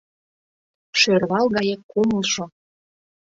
Шӧрвал 0.99 1.45
гае 1.55 1.75
кумылжо! 1.91 2.45